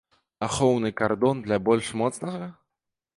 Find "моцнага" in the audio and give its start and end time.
2.03-2.43